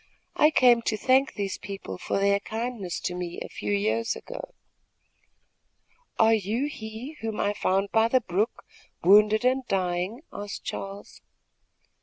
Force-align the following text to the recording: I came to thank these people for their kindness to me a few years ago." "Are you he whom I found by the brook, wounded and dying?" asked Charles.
I 0.35 0.49
came 0.49 0.81
to 0.89 0.97
thank 0.97 1.35
these 1.35 1.59
people 1.59 1.99
for 1.99 2.17
their 2.17 2.39
kindness 2.39 2.99
to 3.01 3.13
me 3.13 3.39
a 3.39 3.47
few 3.47 3.71
years 3.71 4.15
ago." 4.15 4.55
"Are 6.17 6.33
you 6.33 6.65
he 6.65 7.17
whom 7.21 7.39
I 7.39 7.53
found 7.53 7.91
by 7.91 8.07
the 8.07 8.21
brook, 8.21 8.63
wounded 9.03 9.45
and 9.45 9.61
dying?" 9.67 10.23
asked 10.33 10.63
Charles. 10.63 11.21